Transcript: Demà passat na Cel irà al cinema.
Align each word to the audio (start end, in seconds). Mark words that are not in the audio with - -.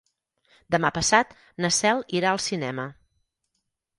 Demà 0.75 0.89
passat 0.95 1.35
na 1.65 1.71
Cel 1.77 2.01
irà 2.21 2.31
al 2.31 2.43
cinema. 2.47 2.89